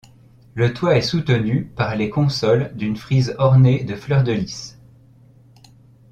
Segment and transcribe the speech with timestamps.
[0.55, 4.79] Le toit est soutenu par les consoles d'une frise ornée de fleurs de lys.